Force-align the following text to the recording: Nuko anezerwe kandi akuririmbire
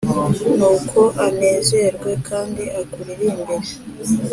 Nuko 0.57 0.99
anezerwe 1.25 2.11
kandi 2.27 2.63
akuririmbire 2.81 3.71